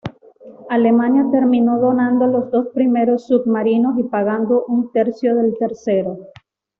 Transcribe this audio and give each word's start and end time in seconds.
Alemania 0.71 1.27
terminó 1.31 1.79
donando 1.79 2.25
los 2.25 2.49
dos 2.49 2.69
primeros 2.73 3.27
submarinos 3.27 3.99
y 3.99 4.03
pagando 4.05 4.65
un 4.67 4.91
tercio 4.91 5.35
del 5.35 5.55
tercero. 5.59 6.17